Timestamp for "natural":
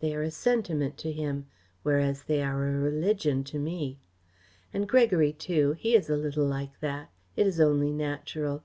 7.92-8.64